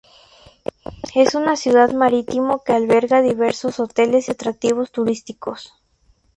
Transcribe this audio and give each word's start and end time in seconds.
Es 1.13 1.35
una 1.35 1.55
ciudad 1.55 1.91
marítimo 1.93 2.63
que 2.63 2.73
alberga 2.73 3.21
diversos 3.21 3.79
hoteles 3.79 4.29
y 4.29 4.31
atractivos 4.31 4.91
turísticos. 4.91 5.75